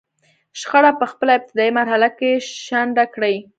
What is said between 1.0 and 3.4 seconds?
خپله ابتدايي مرحله کې شنډه کړي.